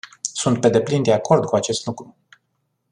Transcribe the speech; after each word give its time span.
Sunt 0.33 0.59
pe 0.61 0.69
deplin 0.69 1.03
de 1.03 1.13
acord 1.13 1.45
cu 1.45 1.55
acest 1.55 1.85
lucru. 1.85 2.15